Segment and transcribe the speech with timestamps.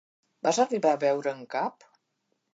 [0.47, 1.89] Vas arribar a veure'n cap?